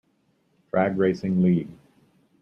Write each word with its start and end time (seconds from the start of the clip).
Drag 0.71 0.97
Racing 0.97 1.43
League. 1.43 1.69